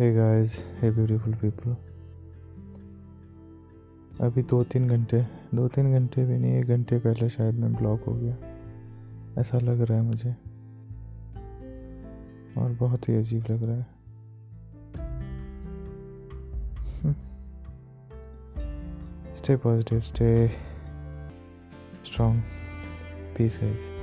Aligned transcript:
Hey 0.00 0.14
guys 0.14 0.64
hey 0.80 0.90
beautiful 0.90 1.34
people 1.34 1.70
अभी 4.20 4.42
दो 4.42 4.64
तीन 4.64 4.88
घंटे, 4.88 5.26
दो 5.54 5.68
तीन 5.68 5.92
घंटे 5.92 6.24
भी 6.24 6.38
नहीं, 6.38 6.52
एक 6.52 6.66
घंटे 6.66 6.98
पहले 6.98 7.28
शायद 7.28 7.54
मैं 7.54 7.74
ब्लॉक 7.74 8.04
हो 8.04 8.14
गया। 8.14 8.36
ऐसा 9.40 9.58
लग 9.58 9.80
रहा 9.80 9.98
है 9.98 10.04
मुझे। 10.04 10.30
और 12.60 12.72
बहुत 12.72 13.08
ही 13.08 13.14
अजीब 13.14 13.44
लग 13.50 13.62
रहा 13.62 13.76
है। 13.76 13.86
Stay 19.34 19.56
positive 19.56 20.00
stay 20.00 20.48
strong 22.04 22.42
peace 23.38 23.58
guys 23.62 23.99